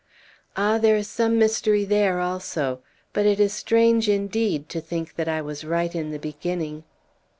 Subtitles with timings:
[0.57, 2.79] "Ah, there is some mystery there also.
[3.13, 6.85] But it is strange, indeed, to think that I was right in the beginning!"